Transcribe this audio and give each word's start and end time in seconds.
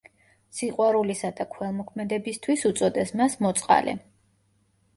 სიყვარულისა 0.59 1.29
და 1.41 1.45
ქველმოქმედებისთვის 1.51 2.65
უწოდეს 2.73 3.15
მას 3.21 3.39
„მოწყალე“. 3.47 3.99